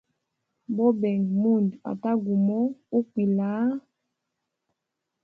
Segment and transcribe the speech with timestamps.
[0.75, 2.59] Bobenga mundu ata gumo
[2.97, 3.77] ukwila haa.